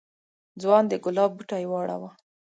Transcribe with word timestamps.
ځوان 0.61 0.83
د 0.87 0.93
گلاب 1.03 1.31
بوټی 1.37 1.63
واړاوه. 1.67 2.09